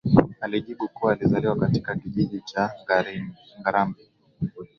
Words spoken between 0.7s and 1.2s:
kuwa